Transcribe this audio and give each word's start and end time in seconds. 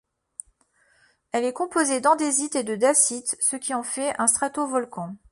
Elle 1.31 1.43
est 1.45 1.53
composée 1.53 2.01
d'andésite 2.01 2.55
et 2.55 2.63
de 2.63 2.75
dacite, 2.75 3.37
ce 3.39 3.55
qui 3.55 3.75
en 3.75 3.83
fait 3.83 4.15
un 4.19 4.25
stratovolcan. 4.25 5.15